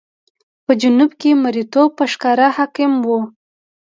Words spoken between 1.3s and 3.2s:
مریتوب په ښکاره حاکم و.